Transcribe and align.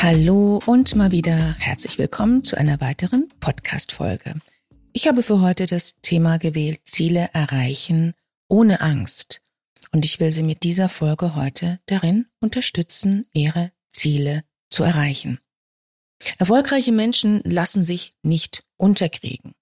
Hallo 0.00 0.60
und 0.64 0.94
mal 0.94 1.10
wieder 1.10 1.56
herzlich 1.58 1.98
willkommen 1.98 2.44
zu 2.44 2.56
einer 2.56 2.80
weiteren 2.80 3.32
Podcast-Folge. 3.40 4.36
Ich 4.92 5.08
habe 5.08 5.24
für 5.24 5.40
heute 5.40 5.66
das 5.66 6.00
Thema 6.02 6.38
gewählt, 6.38 6.82
Ziele 6.84 7.30
erreichen 7.32 8.14
ohne 8.46 8.80
Angst. 8.80 9.40
Und 9.90 10.04
ich 10.04 10.20
will 10.20 10.30
Sie 10.30 10.44
mit 10.44 10.62
dieser 10.62 10.88
Folge 10.88 11.34
heute 11.34 11.80
darin 11.86 12.26
unterstützen, 12.38 13.26
Ihre 13.32 13.72
Ziele 13.88 14.44
zu 14.70 14.84
erreichen. 14.84 15.40
Erfolgreiche 16.38 16.92
Menschen 16.92 17.40
lassen 17.42 17.82
sich 17.82 18.12
nicht 18.22 18.62
unterkriegen 18.76 19.56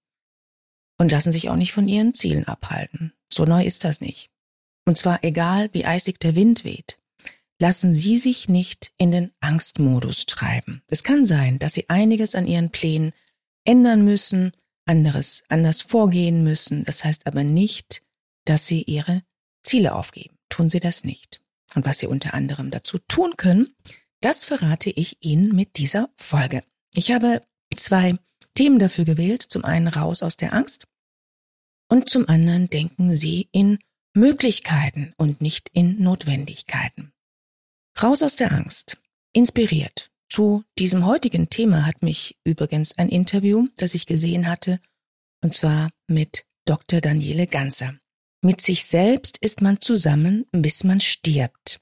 und 0.99 1.11
lassen 1.11 1.31
sich 1.31 1.49
auch 1.49 1.55
nicht 1.55 1.71
von 1.71 1.87
ihren 1.87 2.13
Zielen 2.13 2.47
abhalten. 2.47 3.11
So 3.33 3.45
neu 3.45 3.65
ist 3.65 3.85
das 3.85 4.01
nicht. 4.01 4.29
Und 4.85 4.99
zwar 4.99 5.23
egal, 5.23 5.69
wie 5.73 5.85
eisig 5.85 6.19
der 6.19 6.35
Wind 6.35 6.63
weht 6.63 6.99
lassen 7.59 7.93
Sie 7.93 8.17
sich 8.17 8.49
nicht 8.49 8.91
in 8.97 9.11
den 9.11 9.31
Angstmodus 9.39 10.25
treiben. 10.25 10.81
Es 10.87 11.03
kann 11.03 11.25
sein, 11.25 11.59
dass 11.59 11.73
Sie 11.73 11.89
einiges 11.89 12.35
an 12.35 12.47
Ihren 12.47 12.69
Plänen 12.69 13.13
ändern 13.65 14.03
müssen, 14.03 14.51
anderes 14.85 15.43
anders 15.49 15.81
vorgehen 15.81 16.43
müssen. 16.43 16.83
Das 16.85 17.03
heißt 17.03 17.27
aber 17.27 17.43
nicht, 17.43 18.03
dass 18.45 18.67
Sie 18.67 18.83
Ihre 18.83 19.23
Ziele 19.63 19.95
aufgeben. 19.95 20.37
Tun 20.49 20.69
Sie 20.69 20.79
das 20.79 21.03
nicht. 21.03 21.41
Und 21.75 21.85
was 21.85 21.99
Sie 21.99 22.07
unter 22.07 22.33
anderem 22.33 22.71
dazu 22.71 22.97
tun 23.07 23.35
können, 23.37 23.75
das 24.21 24.43
verrate 24.43 24.89
ich 24.89 25.17
Ihnen 25.21 25.55
mit 25.55 25.77
dieser 25.77 26.09
Folge. 26.15 26.63
Ich 26.93 27.11
habe 27.11 27.43
zwei 27.75 28.17
Themen 28.55 28.79
dafür 28.79 29.05
gewählt. 29.05 29.43
Zum 29.43 29.65
einen 29.65 29.87
raus 29.87 30.23
aus 30.23 30.37
der 30.37 30.53
Angst 30.53 30.87
und 31.89 32.09
zum 32.09 32.27
anderen 32.27 32.69
denken 32.69 33.15
Sie 33.15 33.49
in 33.51 33.79
Möglichkeiten 34.13 35.13
und 35.17 35.41
nicht 35.41 35.69
in 35.73 36.01
Notwendigkeiten. 36.01 37.11
Raus 38.01 38.21
aus 38.21 38.35
der 38.35 38.51
Angst. 38.51 38.97
Inspiriert. 39.33 40.11
Zu 40.29 40.63
diesem 40.77 41.05
heutigen 41.05 41.49
Thema 41.49 41.85
hat 41.85 42.03
mich 42.03 42.37
übrigens 42.43 42.97
ein 42.97 43.09
Interview, 43.09 43.67
das 43.77 43.95
ich 43.95 44.05
gesehen 44.05 44.47
hatte, 44.47 44.79
und 45.41 45.53
zwar 45.53 45.89
mit 46.07 46.45
Dr. 46.65 47.01
Daniele 47.01 47.47
Ganser. 47.47 47.97
Mit 48.43 48.61
sich 48.61 48.85
selbst 48.85 49.37
ist 49.37 49.61
man 49.61 49.81
zusammen, 49.81 50.45
bis 50.51 50.83
man 50.83 50.99
stirbt. 50.99 51.79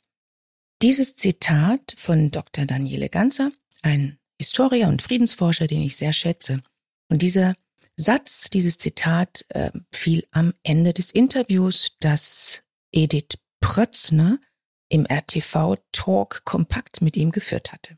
Dieses 0.82 1.16
Zitat 1.16 1.94
von 1.98 2.32
Dr. 2.32 2.66
Daniele 2.66 3.10
Ganser, 3.10 3.52
ein 3.82 4.18
Historiker 4.40 4.88
und 4.88 5.02
Friedensforscher, 5.02 5.68
den 5.68 5.82
ich 5.82 5.98
sehr 5.98 6.14
schätze. 6.14 6.62
Und 7.10 7.22
dieser 7.22 7.56
Satz, 7.98 8.50
dieses 8.50 8.78
Zitat 8.78 9.46
äh, 9.50 9.72
fiel 9.92 10.26
am 10.32 10.54
Ende 10.64 10.94
des 10.94 11.12
Interviews, 11.12 11.96
das 12.00 12.64
Edith 12.94 13.38
Prötzner 13.60 14.40
im 14.96 15.06
RTV-Talk 15.06 16.46
kompakt 16.46 17.02
mit 17.02 17.18
ihm 17.18 17.32
geführt 17.32 17.74
hatte. 17.74 17.98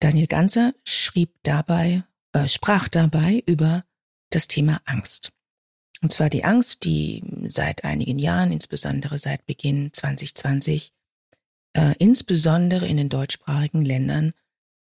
Daniel 0.00 0.26
Ganser 0.26 0.74
schrieb 0.84 1.36
dabei, 1.44 2.02
äh, 2.32 2.48
sprach 2.48 2.88
dabei 2.88 3.44
über 3.46 3.84
das 4.30 4.48
Thema 4.48 4.82
Angst. 4.84 5.30
Und 6.02 6.12
zwar 6.12 6.28
die 6.28 6.44
Angst, 6.44 6.84
die 6.84 7.22
seit 7.46 7.84
einigen 7.84 8.18
Jahren, 8.18 8.50
insbesondere 8.50 9.18
seit 9.18 9.46
Beginn 9.46 9.92
2020, 9.92 10.92
äh, 11.74 11.94
insbesondere 11.98 12.88
in 12.88 12.96
den 12.96 13.08
deutschsprachigen 13.08 13.84
Ländern, 13.84 14.32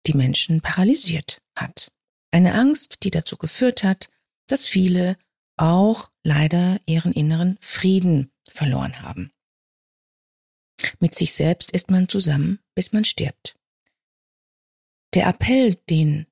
die 0.06 0.14
Menschen 0.14 0.60
paralysiert 0.60 1.42
hat. 1.56 1.91
Eine 2.30 2.54
Angst, 2.54 3.03
die 3.03 3.10
dazu 3.10 3.36
geführt 3.36 3.82
hat, 3.82 4.09
dass 4.47 4.69
viele 4.69 5.16
auch 5.56 6.10
leider 6.22 6.78
ihren 6.86 7.12
inneren 7.12 7.59
Frieden 7.60 8.30
verloren 8.48 9.03
haben. 9.03 9.32
Mit 10.98 11.14
sich 11.14 11.32
selbst 11.32 11.70
ist 11.70 11.91
man 11.91 12.08
zusammen, 12.08 12.58
bis 12.74 12.92
man 12.92 13.04
stirbt. 13.04 13.56
Der 15.14 15.26
Appell, 15.26 15.74
den 15.88 16.26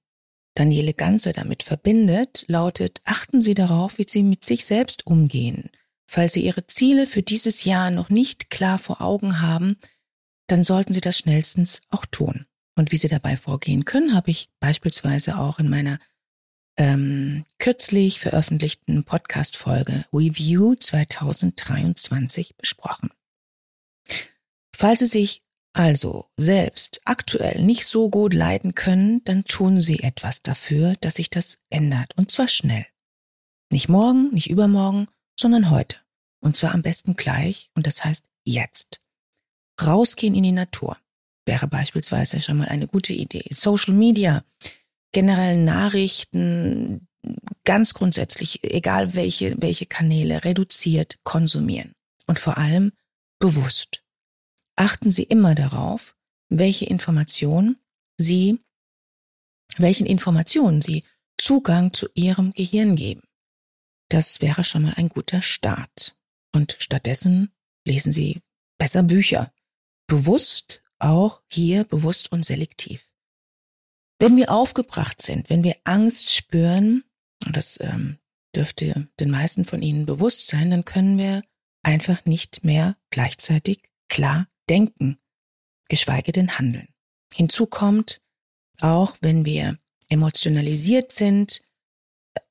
Daniele 0.54 0.94
Ganze 0.94 1.32
damit 1.32 1.62
verbindet, 1.62 2.44
lautet, 2.48 3.00
achten 3.04 3.41
Sie 3.41 3.54
darauf, 3.54 3.98
wie 3.98 4.06
Sie 4.09 4.22
mit 4.22 4.44
sich 4.44 4.64
selbst 4.64 5.06
umgehen. 5.06 5.70
Falls 6.06 6.32
Sie 6.32 6.44
Ihre 6.44 6.66
Ziele 6.66 7.06
für 7.06 7.22
dieses 7.22 7.64
Jahr 7.64 7.91
noch 7.91 8.09
nicht 8.09 8.50
klar 8.50 8.78
vor 8.78 9.00
Augen 9.00 9.41
haben, 9.41 9.76
dann 10.48 10.65
sollten 10.65 10.92
Sie 10.92 11.00
das 11.00 11.19
schnellstens 11.19 11.82
auch 11.91 12.06
tun. 12.06 12.47
Und 12.75 12.92
wie 12.92 12.97
Sie 12.97 13.09
dabei 13.09 13.36
vorgehen 13.36 13.84
können, 13.84 14.15
habe 14.15 14.30
ich 14.30 14.48
beispielsweise 14.60 15.38
auch 15.38 15.59
in 15.59 15.69
meiner 15.69 15.98
ähm, 16.76 17.44
kürzlich 17.59 18.20
veröffentlichten 18.20 19.04
Podcast-Folge 19.04 20.06
Review 20.12 20.76
2023 20.76 22.56
besprochen. 22.56 23.10
Falls 24.75 25.01
Sie 25.01 25.06
sich 25.06 25.43
also 25.73 26.27
selbst 26.37 27.01
aktuell 27.05 27.62
nicht 27.62 27.87
so 27.87 28.11
gut 28.11 28.34
leiden 28.34 28.75
können, 28.75 29.23
dann 29.25 29.45
tun 29.45 29.81
Sie 29.81 30.01
etwas 30.01 30.43
dafür, 30.43 30.95
dass 31.01 31.15
sich 31.15 31.31
das 31.31 31.59
ändert. 31.71 32.17
Und 32.17 32.31
zwar 32.31 32.49
schnell. 32.49 32.87
Nicht 33.71 33.89
morgen, 33.89 34.31
nicht 34.31 34.51
übermorgen, 34.51 35.09
sondern 35.39 35.71
heute. 35.71 35.99
Und 36.41 36.57
zwar 36.57 36.73
am 36.73 36.83
besten 36.83 37.17
gleich. 37.17 37.71
Und 37.75 37.87
das 37.87 38.05
heißt 38.05 38.25
jetzt. 38.45 39.01
Rausgehen 39.81 40.34
in 40.34 40.43
die 40.43 40.53
Natur 40.53 40.97
wäre 41.47 41.69
beispielsweise 41.69 42.41
schon 42.41 42.59
mal 42.59 42.69
eine 42.69 42.89
gute 42.89 43.12
Idee. 43.12 43.47
Social 43.51 43.95
Media, 43.95 44.45
generell 45.12 45.59
Nachrichten, 45.59 47.09
ganz 47.65 47.95
grundsätzlich, 47.95 48.65
egal 48.65 49.15
welche, 49.15 49.55
welche 49.61 49.87
Kanäle, 49.87 50.45
reduziert 50.45 51.19
konsumieren. 51.25 51.93
Und 52.27 52.39
vor 52.39 52.59
allem 52.59 52.93
bewusst 53.39 54.03
achten 54.78 55.11
Sie 55.11 55.25
immer 55.25 55.55
darauf, 55.55 56.16
welche 56.49 56.87
Informationen 56.87 57.78
Sie, 58.16 58.61
welchen 59.77 60.06
Informationen 60.06 60.81
Sie 60.81 61.05
Zugang 61.37 61.93
zu 61.93 62.09
Ihrem 62.15 62.53
Gehirn 62.53 62.97
geben. 62.97 63.22
Das 64.09 64.41
wäre 64.41 64.65
schon 64.65 64.83
mal 64.83 64.94
ein 64.97 65.09
guter 65.09 65.43
Start. 65.43 66.16
Und 66.53 66.77
stattdessen 66.78 67.53
lesen 67.84 68.12
Sie 68.12 68.41
besser 68.78 69.03
Bücher. 69.03 69.53
Bewusst, 70.06 70.83
auch 70.99 71.43
hier 71.49 71.84
bewusst 71.84 72.33
und 72.33 72.45
selektiv. 72.45 73.10
Wenn 74.19 74.37
wir 74.37 74.50
aufgebracht 74.50 75.22
sind, 75.22 75.49
wenn 75.49 75.62
wir 75.62 75.77
Angst 75.84 76.31
spüren, 76.31 77.05
und 77.47 77.56
das 77.56 77.78
ähm, 77.81 78.19
dürfte 78.56 79.09
den 79.21 79.31
meisten 79.31 79.65
von 79.65 79.81
Ihnen 79.81 80.06
bewusst 80.06 80.49
sein, 80.49 80.71
dann 80.71 80.84
können 80.84 81.19
wir 81.19 81.45
einfach 81.84 82.25
nicht 82.25 82.65
mehr 82.65 82.97
gleichzeitig 83.10 83.81
klar 84.09 84.49
denken, 84.69 85.19
geschweige 85.89 86.33
denn 86.33 86.59
handeln. 86.59 86.89
Hinzu 87.34 87.67
kommt, 87.67 88.21
auch 88.81 89.17
wenn 89.21 89.45
wir 89.45 89.79
emotionalisiert 90.09 91.12
sind, 91.12 91.62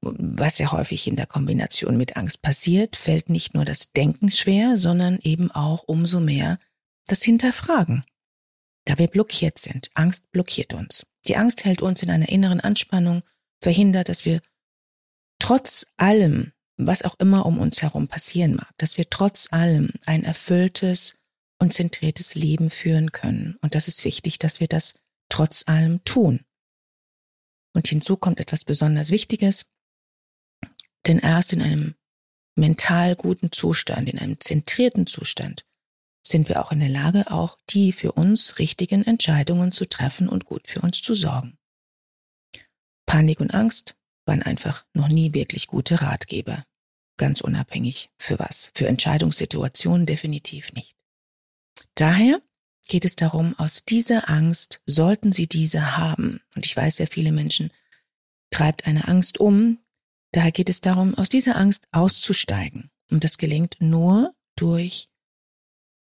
was 0.01 0.57
ja 0.57 0.71
häufig 0.71 1.07
in 1.07 1.15
der 1.15 1.25
Kombination 1.27 1.97
mit 1.97 2.17
Angst 2.17 2.41
passiert, 2.41 2.95
fällt 2.95 3.29
nicht 3.29 3.53
nur 3.53 3.65
das 3.65 3.91
Denken 3.91 4.31
schwer, 4.31 4.77
sondern 4.77 5.19
eben 5.21 5.51
auch 5.51 5.83
umso 5.83 6.19
mehr 6.19 6.59
das 7.05 7.23
Hinterfragen. 7.23 8.03
Da 8.85 8.97
wir 8.97 9.07
blockiert 9.07 9.59
sind. 9.59 9.89
Angst 9.93 10.31
blockiert 10.31 10.73
uns. 10.73 11.05
Die 11.27 11.35
Angst 11.35 11.65
hält 11.65 11.81
uns 11.81 12.03
in 12.03 12.09
einer 12.09 12.29
inneren 12.29 12.61
Anspannung, 12.61 13.23
verhindert, 13.61 14.09
dass 14.09 14.23
wir 14.25 14.41
trotz 15.39 15.87
allem, 15.97 16.53
was 16.77 17.03
auch 17.03 17.15
immer 17.19 17.45
um 17.45 17.59
uns 17.59 17.81
herum 17.81 18.07
passieren 18.07 18.55
mag, 18.55 18.71
dass 18.77 18.97
wir 18.97 19.09
trotz 19.09 19.51
allem 19.51 19.89
ein 20.05 20.23
erfülltes, 20.23 21.15
und 21.59 21.73
zentriertes 21.73 22.35
Leben 22.35 22.69
führen 22.69 23.11
können. 23.11 23.57
Und 23.61 23.75
das 23.75 23.87
ist 23.87 24.05
wichtig, 24.05 24.39
dass 24.39 24.59
wir 24.59 24.67
das 24.67 24.95
trotz 25.29 25.67
allem 25.67 26.03
tun. 26.03 26.41
Und 27.73 27.87
hinzu 27.87 28.17
kommt 28.17 28.39
etwas 28.39 28.65
besonders 28.65 29.11
Wichtiges, 29.11 29.67
denn 31.05 31.19
erst 31.19 31.53
in 31.53 31.61
einem 31.61 31.95
mental 32.55 33.15
guten 33.15 33.51
Zustand, 33.51 34.09
in 34.09 34.19
einem 34.19 34.39
zentrierten 34.39 35.07
Zustand, 35.07 35.65
sind 36.25 36.49
wir 36.49 36.61
auch 36.61 36.71
in 36.71 36.79
der 36.79 36.89
Lage, 36.89 37.31
auch 37.31 37.57
die 37.69 37.93
für 37.93 38.11
uns 38.11 38.59
richtigen 38.59 39.03
Entscheidungen 39.03 39.71
zu 39.71 39.85
treffen 39.85 40.27
und 40.27 40.45
gut 40.45 40.67
für 40.67 40.81
uns 40.81 41.01
zu 41.01 41.13
sorgen. 41.13 41.57
Panik 43.05 43.39
und 43.39 43.53
Angst 43.53 43.95
waren 44.25 44.43
einfach 44.43 44.85
noch 44.93 45.07
nie 45.07 45.33
wirklich 45.33 45.67
gute 45.67 46.01
Ratgeber. 46.01 46.65
Ganz 47.17 47.41
unabhängig 47.41 48.09
für 48.17 48.37
was. 48.37 48.71
Für 48.75 48.87
Entscheidungssituationen 48.87 50.05
definitiv 50.05 50.73
nicht. 50.73 50.96
Daher 51.97 52.43
geht 52.87 53.05
es 53.05 53.15
darum, 53.15 53.57
aus 53.57 53.83
dieser 53.83 54.29
Angst 54.29 54.81
sollten 54.85 55.31
Sie 55.31 55.47
diese 55.47 55.97
haben, 55.97 56.41
und 56.55 56.63
ich 56.63 56.77
weiß, 56.77 56.97
sehr 56.97 57.07
viele 57.07 57.31
Menschen 57.31 57.73
treibt 58.51 58.85
eine 58.85 59.07
Angst 59.07 59.39
um. 59.39 59.79
Daher 60.31 60.51
geht 60.51 60.69
es 60.69 60.79
darum, 60.79 61.15
aus 61.15 61.27
dieser 61.27 61.55
Angst 61.55 61.87
auszusteigen. 61.91 62.91
Und 63.09 63.23
das 63.23 63.39
gelingt 63.39 63.77
nur 63.79 64.35
durch 64.55 65.09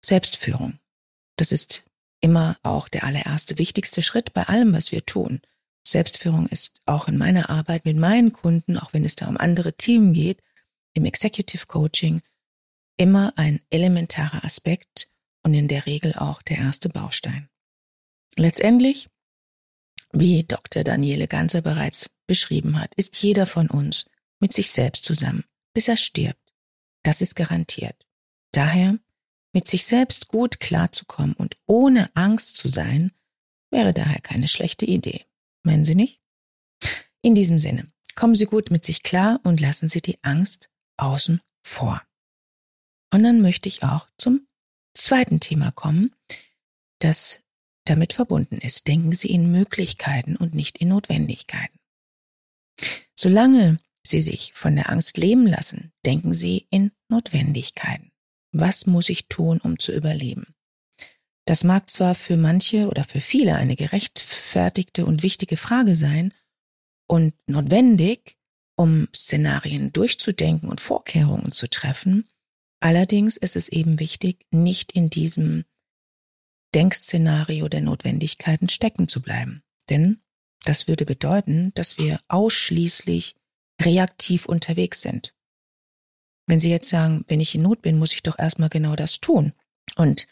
Selbstführung. 0.04 0.80
Das 1.36 1.52
ist 1.52 1.84
immer 2.20 2.58
auch 2.64 2.88
der 2.88 3.04
allererste 3.04 3.58
wichtigste 3.58 4.02
Schritt 4.02 4.32
bei 4.34 4.42
allem, 4.48 4.72
was 4.72 4.90
wir 4.90 5.06
tun. 5.06 5.42
Selbstführung 5.86 6.48
ist 6.48 6.80
auch 6.86 7.06
in 7.06 7.16
meiner 7.16 7.50
Arbeit 7.50 7.84
mit 7.84 7.96
meinen 7.96 8.32
Kunden, 8.32 8.78
auch 8.78 8.94
wenn 8.94 9.04
es 9.04 9.14
da 9.14 9.28
um 9.28 9.36
andere 9.36 9.74
Themen 9.74 10.12
geht, 10.12 10.42
im 10.92 11.04
Executive 11.04 11.66
Coaching, 11.66 12.20
immer 12.96 13.32
ein 13.36 13.60
elementarer 13.70 14.44
Aspekt 14.44 15.13
und 15.44 15.54
in 15.54 15.68
der 15.68 15.86
Regel 15.86 16.14
auch 16.14 16.42
der 16.42 16.58
erste 16.58 16.88
Baustein. 16.88 17.48
Letztendlich, 18.36 19.08
wie 20.12 20.44
Dr. 20.44 20.82
Daniele 20.82 21.28
Ganser 21.28 21.62
bereits 21.62 22.10
beschrieben 22.26 22.80
hat, 22.80 22.94
ist 22.96 23.16
jeder 23.22 23.46
von 23.46 23.68
uns 23.68 24.10
mit 24.40 24.52
sich 24.52 24.70
selbst 24.70 25.04
zusammen, 25.04 25.44
bis 25.74 25.88
er 25.88 25.96
stirbt. 25.96 26.52
Das 27.02 27.20
ist 27.20 27.36
garantiert. 27.36 28.06
Daher, 28.52 28.98
mit 29.52 29.68
sich 29.68 29.84
selbst 29.84 30.28
gut 30.28 30.58
klarzukommen 30.58 31.34
und 31.34 31.56
ohne 31.66 32.14
Angst 32.16 32.56
zu 32.56 32.68
sein, 32.68 33.12
wäre 33.70 33.92
daher 33.92 34.20
keine 34.20 34.48
schlechte 34.48 34.86
Idee. 34.86 35.26
Meinen 35.62 35.84
Sie 35.84 35.94
nicht? 35.94 36.20
In 37.22 37.34
diesem 37.34 37.58
Sinne, 37.58 37.86
kommen 38.14 38.34
Sie 38.34 38.46
gut 38.46 38.70
mit 38.70 38.84
sich 38.84 39.02
klar 39.02 39.40
und 39.44 39.60
lassen 39.60 39.88
Sie 39.88 40.00
die 40.00 40.22
Angst 40.22 40.70
außen 40.96 41.40
vor. 41.62 42.02
Und 43.12 43.22
dann 43.22 43.42
möchte 43.42 43.68
ich 43.68 43.82
auch 43.82 44.08
zum 44.18 44.46
zweiten 44.94 45.40
Thema 45.40 45.70
kommen, 45.72 46.14
das 46.98 47.40
damit 47.84 48.12
verbunden 48.12 48.58
ist. 48.58 48.88
Denken 48.88 49.12
Sie 49.12 49.30
in 49.30 49.50
Möglichkeiten 49.50 50.36
und 50.36 50.54
nicht 50.54 50.78
in 50.78 50.88
Notwendigkeiten. 50.88 51.78
Solange 53.14 53.78
Sie 54.06 54.20
sich 54.20 54.52
von 54.54 54.76
der 54.76 54.90
Angst 54.90 55.16
leben 55.16 55.46
lassen, 55.46 55.92
denken 56.04 56.34
Sie 56.34 56.66
in 56.70 56.92
Notwendigkeiten. 57.08 58.12
Was 58.52 58.86
muss 58.86 59.08
ich 59.08 59.28
tun, 59.28 59.60
um 59.60 59.78
zu 59.78 59.92
überleben? 59.92 60.54
Das 61.46 61.64
mag 61.64 61.90
zwar 61.90 62.14
für 62.14 62.36
manche 62.36 62.88
oder 62.88 63.04
für 63.04 63.20
viele 63.20 63.56
eine 63.56 63.76
gerechtfertigte 63.76 65.04
und 65.04 65.22
wichtige 65.22 65.56
Frage 65.56 65.96
sein 65.96 66.32
und 67.06 67.34
notwendig, 67.46 68.38
um 68.76 69.08
Szenarien 69.14 69.92
durchzudenken 69.92 70.68
und 70.68 70.80
Vorkehrungen 70.80 71.52
zu 71.52 71.68
treffen, 71.68 72.26
allerdings 72.84 73.38
ist 73.38 73.56
es 73.56 73.68
eben 73.68 73.98
wichtig, 73.98 74.46
nicht 74.50 74.92
in 74.92 75.08
diesem 75.08 75.64
Denkszenario 76.74 77.68
der 77.68 77.80
Notwendigkeiten 77.80 78.68
stecken 78.68 79.08
zu 79.08 79.22
bleiben. 79.22 79.62
Denn 79.88 80.20
das 80.64 80.86
würde 80.86 81.06
bedeuten, 81.06 81.72
dass 81.74 81.98
wir 81.98 82.20
ausschließlich 82.28 83.36
reaktiv 83.80 84.46
unterwegs 84.46 85.00
sind. 85.00 85.34
Wenn 86.46 86.60
Sie 86.60 86.70
jetzt 86.70 86.90
sagen, 86.90 87.24
wenn 87.26 87.40
ich 87.40 87.54
in 87.54 87.62
Not 87.62 87.80
bin, 87.80 87.98
muss 87.98 88.12
ich 88.12 88.22
doch 88.22 88.38
erstmal 88.38 88.68
genau 88.68 88.96
das 88.96 89.20
tun. 89.20 89.54
Und 89.96 90.26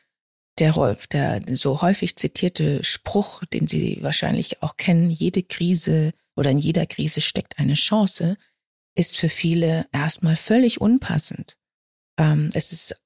der 0.58 0.72
Rolf, 0.72 1.06
der 1.06 1.42
so 1.56 1.80
häufig 1.80 2.16
zitierte 2.16 2.84
Spruch, 2.84 3.44
den 3.46 3.66
Sie 3.66 4.02
wahrscheinlich 4.02 4.62
auch 4.62 4.76
kennen, 4.76 5.08
jede 5.08 5.42
Krise 5.42 6.12
oder 6.36 6.50
in 6.50 6.58
jeder 6.58 6.84
Krise 6.84 7.22
steckt 7.22 7.58
eine 7.58 7.74
Chance, 7.74 8.36
ist 8.94 9.16
für 9.16 9.30
viele 9.30 9.86
erstmal 9.90 10.36
völlig 10.36 10.82
unpassend. 10.82 11.56
Ähm, 12.18 12.50
es 12.54 12.72
ist 12.72 13.00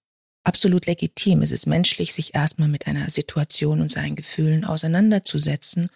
absolut 0.44 0.86
legitim, 0.86 1.42
es 1.42 1.50
ist 1.50 1.66
menschlich, 1.66 2.14
sich 2.14 2.34
erstmal 2.34 2.68
mit 2.68 2.86
einer 2.86 3.10
Situation 3.10 3.80
und 3.80 3.92
seinen 3.92 4.16
Gefühlen 4.16 4.64
auseinanderzusetzen. 4.64 5.90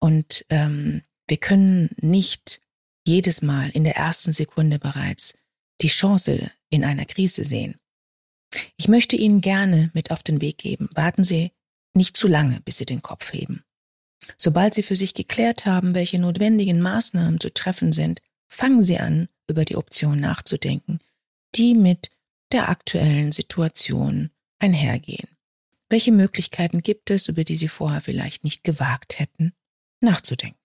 Und 0.00 0.44
ähm, 0.48 1.02
wir 1.28 1.36
können 1.36 1.90
nicht 2.00 2.60
jedes 3.06 3.42
Mal 3.42 3.70
in 3.70 3.84
der 3.84 3.96
ersten 3.96 4.32
Sekunde 4.32 4.78
bereits 4.78 5.34
die 5.80 5.88
Chance 5.88 6.50
in 6.70 6.84
einer 6.84 7.04
Krise 7.04 7.44
sehen. 7.44 7.76
Ich 8.76 8.88
möchte 8.88 9.16
Ihnen 9.16 9.40
gerne 9.40 9.90
mit 9.94 10.10
auf 10.10 10.22
den 10.22 10.40
Weg 10.40 10.58
geben. 10.58 10.88
Warten 10.94 11.24
Sie 11.24 11.52
nicht 11.94 12.16
zu 12.16 12.28
lange, 12.28 12.60
bis 12.60 12.78
Sie 12.78 12.86
den 12.86 13.02
Kopf 13.02 13.32
heben. 13.32 13.64
Sobald 14.38 14.74
Sie 14.74 14.82
für 14.82 14.96
sich 14.96 15.14
geklärt 15.14 15.66
haben, 15.66 15.94
welche 15.94 16.18
notwendigen 16.18 16.80
Maßnahmen 16.80 17.40
zu 17.40 17.52
treffen 17.52 17.92
sind, 17.92 18.20
fangen 18.48 18.82
Sie 18.82 18.98
an, 18.98 19.28
über 19.48 19.64
die 19.64 19.76
Option 19.76 20.20
nachzudenken, 20.20 21.00
die 21.54 21.74
mit 21.74 22.10
der 22.52 22.68
aktuellen 22.68 23.32
Situation 23.32 24.30
einhergehen. 24.58 25.28
Welche 25.88 26.12
Möglichkeiten 26.12 26.82
gibt 26.82 27.10
es, 27.10 27.28
über 27.28 27.44
die 27.44 27.56
Sie 27.56 27.68
vorher 27.68 28.00
vielleicht 28.00 28.44
nicht 28.44 28.64
gewagt 28.64 29.18
hätten, 29.18 29.52
nachzudenken? 30.00 30.58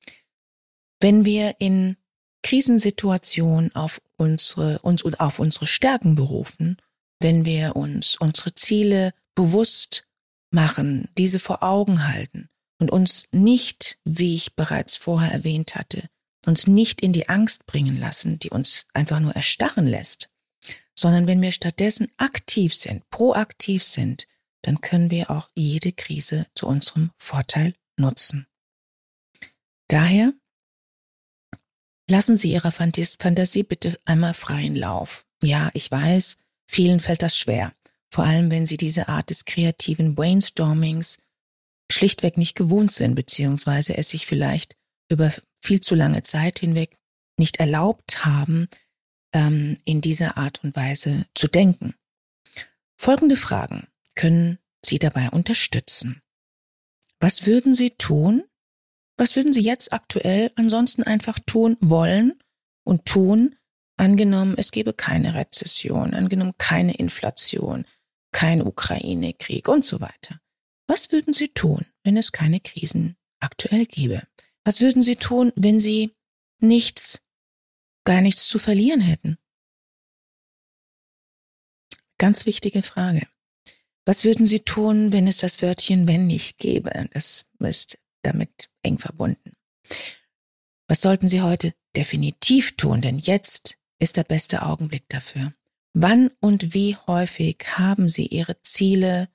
Wenn 1.00 1.26
wir 1.26 1.56
in 1.60 1.98
Krisensituationen 2.44 3.76
auf 3.76 4.02
unsere, 4.16 4.80
uns 4.80 5.02
und 5.04 5.20
auf 5.20 5.40
unsere 5.40 5.68
Stärken 5.68 6.16
berufen 6.16 6.78
wenn 7.20 7.46
wir 7.46 7.76
uns 7.76 8.16
unsere 8.16 8.54
Ziele 8.56 9.14
bewusst 9.36 10.08
machen, 10.52 11.10
diese 11.18 11.40
vor 11.40 11.64
Augen 11.64 12.08
halten 12.08 12.50
und 12.80 12.92
uns 12.92 13.26
nicht, 13.32 14.00
wie 14.04 14.36
ich 14.36 14.56
bereits 14.56 14.96
vorher 14.96 15.32
erwähnt 15.32 15.76
hatte, 15.76 16.10
uns 16.46 16.68
nicht 16.68 17.02
in 17.02 17.14
die 17.14 17.30
Angst 17.30 17.66
bringen 17.66 18.00
lassen, 18.00 18.40
die 18.40 18.50
uns 18.50 18.86
einfach 18.94 19.20
nur 19.20 19.36
erstarren 19.36 19.88
lässt, 19.88 20.30
sondern 21.00 21.28
wenn 21.28 21.42
wir 21.42 21.52
stattdessen 21.52 22.12
aktiv 22.18 22.74
sind, 22.74 23.10
proaktiv 23.10 23.84
sind, 23.84 24.28
dann 24.64 24.82
können 24.82 25.12
wir 25.12 25.30
auch 25.32 25.50
jede 25.56 25.92
Krise 25.94 26.48
zu 26.56 26.68
unserem 26.68 27.12
Vorteil 27.18 27.76
nutzen. 27.98 28.48
Daher 29.88 30.34
lassen 32.10 32.36
Sie 32.36 32.52
Ihrer 32.52 32.72
Fantasie 32.72 33.64
bitte 33.64 34.00
einmal 34.06 34.34
freien 34.34 34.76
Lauf. 34.76 35.26
Ja, 35.42 35.70
ich 35.74 35.90
weiß, 35.90 36.38
Vielen 36.70 37.00
fällt 37.00 37.22
das 37.22 37.38
schwer, 37.38 37.74
vor 38.12 38.26
allem 38.26 38.52
wenn 38.52 38.66
sie 38.66 38.78
diese 38.78 39.08
Art 39.08 39.30
des 39.30 39.46
kreativen 39.46 40.16
Brainstormings 40.16 41.24
schlichtweg 41.92 42.38
nicht 42.38 42.56
gewohnt 42.56 42.92
sind, 42.92 43.16
beziehungsweise 43.16 43.98
es 43.98 44.10
sich 44.10 44.26
vielleicht 44.26 44.76
über 45.10 45.34
viel 45.64 45.80
zu 45.80 45.96
lange 45.96 46.24
Zeit 46.24 46.60
hinweg 46.60 46.98
nicht 47.40 47.58
erlaubt 47.58 48.26
haben, 48.26 48.68
ähm, 49.38 49.78
in 49.86 50.02
dieser 50.02 50.38
Art 50.38 50.64
und 50.64 50.76
Weise 50.76 51.26
zu 51.36 51.48
denken. 51.48 51.94
Folgende 52.98 53.36
Fragen 53.36 53.88
können 54.16 54.58
Sie 54.84 55.00
dabei 55.00 55.30
unterstützen. 55.30 56.22
Was 57.20 57.46
würden 57.46 57.74
Sie 57.74 57.92
tun? 57.92 58.44
Was 59.18 59.36
würden 59.36 59.54
Sie 59.54 59.62
jetzt 59.62 59.94
aktuell 59.94 60.52
ansonsten 60.56 61.04
einfach 61.04 61.40
tun 61.40 61.78
wollen 61.80 62.34
und 62.84 63.06
tun, 63.06 63.56
Angenommen, 64.00 64.54
es 64.58 64.72
gäbe 64.72 64.94
keine 64.94 65.34
Rezession, 65.34 66.14
angenommen 66.14 66.54
keine 66.60 66.94
Inflation, 66.98 67.84
kein 68.32 68.62
Ukraine-Krieg 68.62 69.68
und 69.68 69.84
so 69.84 70.00
weiter. 70.00 70.40
Was 70.86 71.12
würden 71.12 71.34
Sie 71.34 71.50
tun, 71.50 71.86
wenn 72.04 72.16
es 72.16 72.32
keine 72.32 72.60
Krisen 72.60 73.18
aktuell 73.40 73.88
gäbe? 73.88 74.22
Was 74.64 74.82
würden 74.82 75.02
Sie 75.02 75.16
tun, 75.16 75.52
wenn 75.56 75.80
Sie 75.80 76.12
nichts, 76.62 77.22
gar 78.08 78.22
nichts 78.22 78.48
zu 78.48 78.58
verlieren 78.58 79.02
hätten? 79.02 79.38
Ganz 82.18 82.46
wichtige 82.46 82.82
Frage. 82.82 83.28
Was 84.06 84.24
würden 84.24 84.46
Sie 84.46 84.62
tun, 84.62 85.12
wenn 85.12 85.28
es 85.28 85.40
das 85.40 85.62
Wörtchen 85.62 86.08
wenn 86.08 86.26
nicht 86.26 86.58
gäbe? 86.58 87.10
Das 87.12 87.46
ist 87.60 87.98
damit 88.22 88.72
eng 88.82 88.98
verbunden. 88.98 89.58
Was 90.88 91.02
sollten 91.02 91.28
Sie 91.28 91.42
heute 91.42 91.74
definitiv 91.98 92.78
tun? 92.78 93.02
Denn 93.02 93.18
jetzt 93.18 93.78
ist 94.00 94.16
der 94.16 94.24
beste 94.24 94.64
Augenblick 94.64 95.10
dafür. 95.10 95.54
Wann 95.94 96.32
und 96.40 96.74
wie 96.74 96.96
häufig 96.96 97.58
haben 97.78 98.08
Sie 98.08 98.28
Ihre 98.28 98.62
Ziele, 98.62 99.28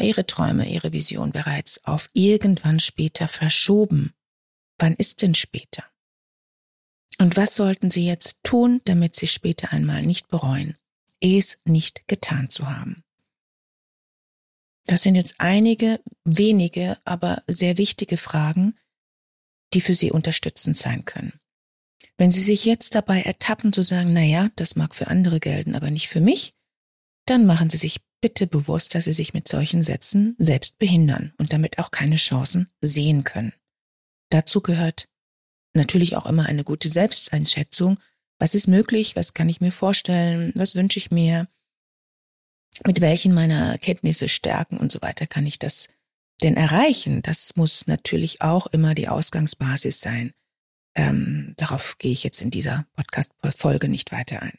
Ihre 0.00 0.26
Träume, 0.26 0.70
Ihre 0.70 0.92
Vision 0.92 1.32
bereits 1.32 1.84
auf 1.84 2.08
irgendwann 2.12 2.78
später 2.78 3.26
verschoben? 3.26 4.14
Wann 4.78 4.94
ist 4.94 5.22
denn 5.22 5.34
später? 5.34 5.91
Und 7.22 7.36
was 7.36 7.54
sollten 7.54 7.88
Sie 7.88 8.04
jetzt 8.04 8.42
tun, 8.42 8.80
damit 8.84 9.14
Sie 9.14 9.28
später 9.28 9.72
einmal 9.72 10.02
nicht 10.02 10.26
bereuen, 10.26 10.76
es 11.20 11.60
nicht 11.64 12.08
getan 12.08 12.50
zu 12.50 12.68
haben? 12.68 13.04
Das 14.86 15.04
sind 15.04 15.14
jetzt 15.14 15.36
einige 15.38 16.00
wenige, 16.24 16.98
aber 17.04 17.44
sehr 17.46 17.78
wichtige 17.78 18.16
Fragen, 18.16 18.74
die 19.72 19.80
für 19.80 19.94
Sie 19.94 20.10
unterstützend 20.10 20.76
sein 20.76 21.04
können. 21.04 21.38
Wenn 22.18 22.32
Sie 22.32 22.40
sich 22.40 22.64
jetzt 22.64 22.96
dabei 22.96 23.22
ertappen 23.22 23.72
zu 23.72 23.82
sagen, 23.82 24.12
na 24.12 24.24
ja, 24.24 24.50
das 24.56 24.74
mag 24.74 24.92
für 24.92 25.06
andere 25.06 25.38
gelten, 25.38 25.76
aber 25.76 25.92
nicht 25.92 26.08
für 26.08 26.20
mich, 26.20 26.56
dann 27.26 27.46
machen 27.46 27.70
Sie 27.70 27.78
sich 27.78 28.00
bitte 28.20 28.48
bewusst, 28.48 28.96
dass 28.96 29.04
Sie 29.04 29.12
sich 29.12 29.32
mit 29.32 29.46
solchen 29.46 29.84
Sätzen 29.84 30.34
selbst 30.38 30.76
behindern 30.80 31.32
und 31.38 31.52
damit 31.52 31.78
auch 31.78 31.92
keine 31.92 32.16
Chancen 32.16 32.68
sehen 32.80 33.22
können. 33.22 33.52
Dazu 34.28 34.60
gehört 34.60 35.08
natürlich 35.74 36.16
auch 36.16 36.26
immer 36.26 36.46
eine 36.46 36.64
gute 36.64 36.88
Selbsteinschätzung. 36.88 37.98
Was 38.38 38.54
ist 38.54 38.66
möglich? 38.66 39.16
Was 39.16 39.34
kann 39.34 39.48
ich 39.48 39.60
mir 39.60 39.72
vorstellen? 39.72 40.52
Was 40.54 40.74
wünsche 40.74 40.98
ich 40.98 41.10
mir? 41.10 41.48
Mit 42.86 43.00
welchen 43.00 43.34
meiner 43.34 43.78
Kenntnisse, 43.78 44.28
Stärken 44.28 44.78
und 44.78 44.90
so 44.90 45.02
weiter 45.02 45.26
kann 45.26 45.46
ich 45.46 45.58
das 45.58 45.88
denn 46.42 46.56
erreichen? 46.56 47.22
Das 47.22 47.54
muss 47.56 47.86
natürlich 47.86 48.42
auch 48.42 48.66
immer 48.68 48.94
die 48.94 49.08
Ausgangsbasis 49.08 50.00
sein. 50.00 50.32
ähm, 50.94 51.54
darauf 51.56 51.96
gehe 51.98 52.12
ich 52.12 52.22
jetzt 52.24 52.42
in 52.42 52.50
dieser 52.50 52.86
Podcast-Folge 52.96 53.88
nicht 53.88 54.12
weiter 54.12 54.42
ein. 54.42 54.58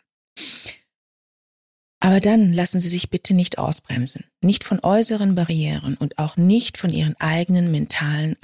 Aber 2.00 2.20
dann 2.20 2.52
lassen 2.52 2.80
Sie 2.80 2.90
sich 2.90 3.10
bitte 3.10 3.34
nicht 3.34 3.60
ausbremsen, 3.60 4.26
nicht 4.42 4.64
von 4.64 4.80
äußeren 4.82 5.36
Barrieren 5.36 5.96
und 5.96 6.18
auch 6.18 6.36
nicht 6.36 6.78
von 6.78 6.90
Ihren 6.90 7.16
eigenen 7.20 7.72
mentalen, 7.72 8.36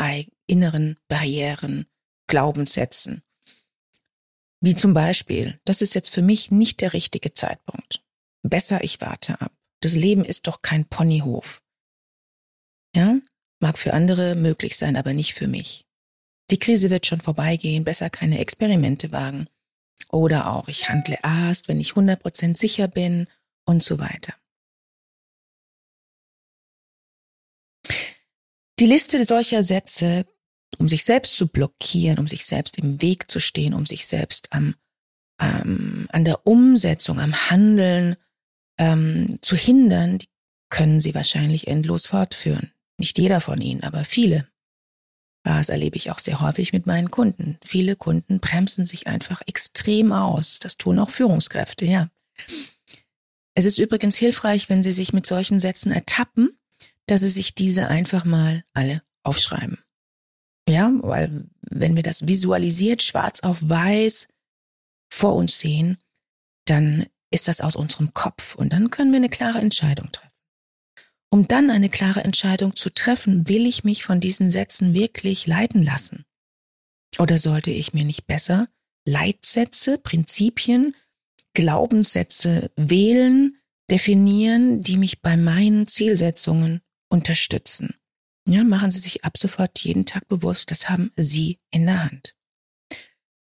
inneren 0.48 0.96
Barrieren, 1.10 1.86
Glaubenssätzen. 2.30 3.24
Wie 4.62 4.76
zum 4.76 4.94
Beispiel, 4.94 5.60
das 5.66 5.82
ist 5.82 5.96
jetzt 5.96 6.10
für 6.14 6.22
mich 6.22 6.52
nicht 6.52 6.80
der 6.80 6.94
richtige 6.94 7.32
Zeitpunkt. 7.32 8.06
Besser, 8.44 8.84
ich 8.84 9.02
warte 9.02 9.42
ab. 9.42 9.52
Das 9.82 9.96
Leben 9.96 10.24
ist 10.24 10.48
doch 10.48 10.62
kein 10.62 10.86
Ponyhof. 10.86 11.62
Ja, 12.96 13.18
mag 13.60 13.78
für 13.78 13.94
andere 13.94 14.36
möglich 14.36 14.78
sein, 14.78 14.96
aber 14.96 15.14
nicht 15.14 15.34
für 15.34 15.48
mich. 15.48 15.86
Die 16.52 16.60
Krise 16.60 16.90
wird 16.90 17.06
schon 17.06 17.22
vorbeigehen, 17.22 17.84
besser 17.84 18.10
keine 18.10 18.40
Experimente 18.40 19.12
wagen. 19.12 19.48
Oder 20.10 20.52
auch, 20.52 20.68
ich 20.68 20.90
handle 20.90 21.20
erst, 21.24 21.68
wenn 21.68 21.80
ich 21.80 21.92
100% 21.92 22.58
sicher 22.58 22.88
bin 22.88 23.28
und 23.66 23.84
so 23.84 24.00
weiter. 24.00 24.34
Die 28.80 28.86
Liste 28.86 29.24
solcher 29.26 29.62
Sätze, 29.64 30.26
um 30.78 30.88
sich 30.88 31.04
selbst 31.04 31.36
zu 31.36 31.48
blockieren, 31.48 32.20
um 32.20 32.28
sich 32.28 32.46
selbst 32.46 32.78
im 32.78 33.02
Weg 33.02 33.30
zu 33.30 33.40
stehen, 33.40 33.74
um 33.74 33.86
sich 33.86 34.06
selbst 34.06 34.54
am, 34.54 34.76
ähm, 35.40 36.08
an 36.12 36.26
der 36.26 36.46
Umsetzung, 36.46 37.20
am 37.20 37.50
Handeln 37.50 38.16
ähm, 38.78 39.40
zu 39.42 39.56
hindern, 39.56 40.20
die 40.20 40.28
können 40.70 41.02
Sie 41.02 41.16
wahrscheinlich 41.16 41.68
endlos 41.68 42.06
fortführen. 42.06 42.72
Nicht 42.98 43.18
jeder 43.18 43.42
von 43.42 43.60
Ihnen, 43.60 43.84
aber 43.84 44.04
viele. 44.06 44.48
Das 45.44 45.70
erlebe 45.70 45.96
ich 45.96 46.12
auch 46.12 46.20
sehr 46.20 46.42
häufig 46.42 46.74
mit 46.74 46.86
meinen 46.86 47.12
Kunden. 47.12 47.58
Viele 47.64 47.96
Kunden 47.96 48.40
bremsen 48.40 48.86
sich 48.86 49.08
einfach 49.08 49.42
extrem 49.48 50.12
aus. 50.12 50.60
Das 50.60 50.78
tun 50.78 51.00
auch 51.00 51.10
Führungskräfte, 51.10 51.86
ja. 51.86 52.10
Es 53.56 53.66
ist 53.66 53.78
übrigens 53.78 54.16
hilfreich, 54.18 54.70
wenn 54.70 54.84
Sie 54.84 54.92
sich 54.92 55.12
mit 55.12 55.26
solchen 55.26 55.60
Sätzen 55.60 55.92
ertappen, 55.92 56.58
dass 57.08 57.22
Sie 57.22 57.30
sich 57.30 57.56
diese 57.56 57.88
einfach 57.88 58.26
mal 58.26 58.64
alle 58.74 59.02
aufschreiben. 59.24 59.80
Ja, 60.70 60.92
weil 61.02 61.50
wenn 61.62 61.96
wir 61.96 62.04
das 62.04 62.28
visualisiert 62.28 63.02
schwarz 63.02 63.42
auf 63.42 63.68
weiß 63.68 64.28
vor 65.12 65.36
uns 65.36 65.58
sehen, 65.58 65.98
dann 66.66 67.08
ist 67.32 67.48
das 67.48 67.62
aus 67.62 67.76
unserem 67.76 68.14
Kopf 68.14 68.56
und 68.56 68.72
dann 68.72 68.92
können 68.92 69.12
wir 69.12 69.18
eine 69.18 69.30
klare 69.30 69.60
Entscheidung 69.60 70.12
treffen. 70.12 70.30
Um 71.32 71.48
dann 71.48 71.70
eine 71.70 71.90
klare 71.90 72.24
Entscheidung 72.24 72.76
zu 72.76 72.92
treffen, 72.92 73.48
will 73.48 73.66
ich 73.66 73.84
mich 73.84 74.04
von 74.04 74.20
diesen 74.20 74.52
Sätzen 74.52 74.94
wirklich 74.94 75.48
leiten 75.48 75.84
lassen? 75.84 76.26
Oder 77.18 77.38
sollte 77.38 77.72
ich 77.72 77.94
mir 77.94 78.06
nicht 78.06 78.28
besser 78.28 78.68
Leitsätze, 79.06 79.98
Prinzipien, 79.98 80.96
Glaubenssätze 81.54 82.72
wählen, 82.76 83.58
definieren, 83.90 84.84
die 84.84 84.98
mich 84.98 85.22
bei 85.22 85.36
meinen 85.36 85.88
Zielsetzungen 85.88 86.82
unterstützen? 87.10 87.96
Ja, 88.50 88.64
machen 88.64 88.90
Sie 88.90 88.98
sich 88.98 89.24
ab 89.24 89.38
sofort 89.38 89.78
jeden 89.78 90.08
Tag 90.08 90.28
bewusst, 90.28 90.72
das 90.72 90.90
haben 90.90 91.12
Sie 91.16 91.60
in 91.70 91.86
der 91.86 92.04
Hand. 92.04 92.36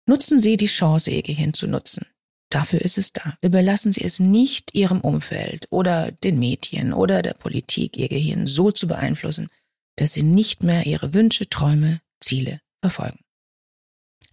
Nutzen 0.05 0.37
Sie 0.37 0.57
die 0.57 0.67
Chance, 0.67 1.11
Ihr 1.11 1.23
Gehirn 1.23 1.53
zu 1.53 1.65
nutzen. 1.65 2.05
Dafür 2.49 2.81
ist 2.81 2.97
es 2.97 3.13
da. 3.13 3.37
Überlassen 3.41 3.93
Sie 3.93 4.03
es 4.03 4.19
nicht 4.19 4.75
Ihrem 4.75 4.99
Umfeld 4.99 5.67
oder 5.69 6.11
den 6.11 6.39
Medien 6.39 6.91
oder 6.91 7.21
der 7.21 7.35
Politik, 7.35 7.95
Ihr 7.95 8.09
Gehirn 8.09 8.47
so 8.47 8.69
zu 8.69 8.85
beeinflussen, 8.89 9.47
dass 9.95 10.13
Sie 10.13 10.23
nicht 10.23 10.61
mehr 10.61 10.85
Ihre 10.85 11.13
Wünsche, 11.13 11.49
Träume, 11.49 12.01
Ziele 12.19 12.59
verfolgen. 12.81 13.19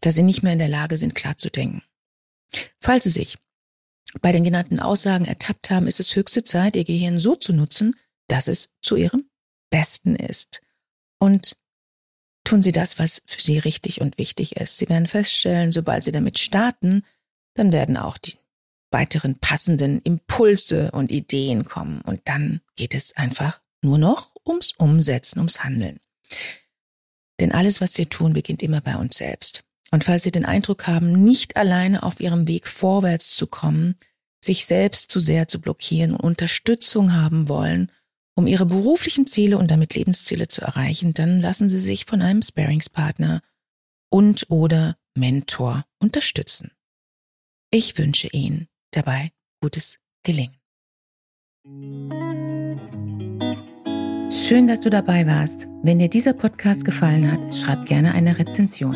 Dass 0.00 0.16
Sie 0.16 0.24
nicht 0.24 0.42
mehr 0.42 0.54
in 0.54 0.58
der 0.58 0.66
Lage 0.66 0.96
sind, 0.96 1.14
klar 1.14 1.38
zu 1.38 1.50
denken. 1.50 1.82
Falls 2.80 3.04
Sie 3.04 3.10
sich 3.10 3.38
bei 4.22 4.32
den 4.32 4.42
genannten 4.42 4.80
Aussagen 4.80 5.24
ertappt 5.24 5.70
haben, 5.70 5.86
ist 5.86 6.00
es 6.00 6.16
höchste 6.16 6.42
Zeit, 6.42 6.74
Ihr 6.74 6.84
Gehirn 6.84 7.20
so 7.20 7.36
zu 7.36 7.52
nutzen, 7.52 7.94
dass 8.26 8.48
es 8.48 8.70
zu 8.82 8.96
Ihrem 8.96 9.30
Besten 9.70 10.16
ist. 10.16 10.63
Und 11.24 11.56
tun 12.44 12.60
Sie 12.60 12.72
das, 12.72 12.98
was 12.98 13.22
für 13.24 13.40
Sie 13.40 13.58
richtig 13.58 14.02
und 14.02 14.18
wichtig 14.18 14.56
ist. 14.56 14.76
Sie 14.76 14.90
werden 14.90 15.06
feststellen, 15.06 15.72
sobald 15.72 16.02
Sie 16.02 16.12
damit 16.12 16.38
starten, 16.38 17.02
dann 17.54 17.72
werden 17.72 17.96
auch 17.96 18.18
die 18.18 18.34
weiteren 18.90 19.38
passenden 19.38 20.02
Impulse 20.02 20.90
und 20.90 21.10
Ideen 21.10 21.64
kommen. 21.64 22.02
Und 22.02 22.20
dann 22.26 22.60
geht 22.76 22.94
es 22.94 23.16
einfach 23.16 23.62
nur 23.80 23.96
noch 23.96 24.34
ums 24.46 24.72
Umsetzen, 24.76 25.38
ums 25.38 25.64
Handeln. 25.64 25.98
Denn 27.40 27.52
alles, 27.52 27.80
was 27.80 27.96
wir 27.96 28.08
tun, 28.08 28.34
beginnt 28.34 28.62
immer 28.62 28.82
bei 28.82 28.96
uns 28.96 29.16
selbst. 29.16 29.64
Und 29.92 30.04
falls 30.04 30.24
Sie 30.24 30.30
den 30.30 30.44
Eindruck 30.44 30.86
haben, 30.86 31.24
nicht 31.24 31.56
alleine 31.56 32.02
auf 32.02 32.20
Ihrem 32.20 32.46
Weg 32.46 32.68
vorwärts 32.68 33.34
zu 33.34 33.46
kommen, 33.46 33.96
sich 34.44 34.66
selbst 34.66 35.10
zu 35.10 35.20
sehr 35.20 35.48
zu 35.48 35.58
blockieren 35.58 36.12
und 36.12 36.20
Unterstützung 36.20 37.14
haben 37.14 37.48
wollen, 37.48 37.90
um 38.34 38.46
Ihre 38.46 38.66
beruflichen 38.66 39.26
Ziele 39.26 39.58
und 39.58 39.70
damit 39.70 39.94
Lebensziele 39.94 40.48
zu 40.48 40.60
erreichen, 40.62 41.14
dann 41.14 41.40
lassen 41.40 41.68
Sie 41.68 41.78
sich 41.78 42.04
von 42.04 42.22
einem 42.22 42.42
Sparingspartner 42.42 43.42
und 44.10 44.50
oder 44.50 44.96
Mentor 45.16 45.84
unterstützen. 45.98 46.72
Ich 47.70 47.98
wünsche 47.98 48.28
Ihnen 48.28 48.68
dabei 48.92 49.32
gutes 49.60 49.98
Gelingen. 50.22 50.56
Schön, 54.30 54.68
dass 54.68 54.80
du 54.80 54.90
dabei 54.90 55.26
warst. 55.26 55.68
Wenn 55.82 55.98
dir 55.98 56.08
dieser 56.08 56.34
Podcast 56.34 56.84
gefallen 56.84 57.30
hat, 57.30 57.54
schreib 57.54 57.86
gerne 57.86 58.12
eine 58.12 58.38
Rezension. 58.38 58.94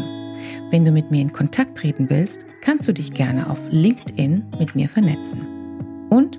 Wenn 0.71 0.85
du 0.85 0.91
mit 0.91 1.11
mir 1.11 1.23
in 1.23 1.33
Kontakt 1.33 1.79
treten 1.79 2.11
willst, 2.11 2.45
kannst 2.61 2.87
du 2.87 2.93
dich 2.93 3.13
gerne 3.13 3.49
auf 3.49 3.67
LinkedIn 3.71 4.45
mit 4.59 4.75
mir 4.75 4.89
vernetzen. 4.89 6.09
Und 6.11 6.39